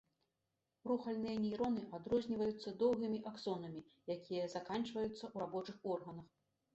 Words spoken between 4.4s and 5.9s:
заканчваюцца ў рабочых